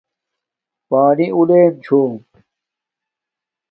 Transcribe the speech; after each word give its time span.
پانی 0.89 1.27
لُیم 1.47 1.73
چھوم 1.83 2.11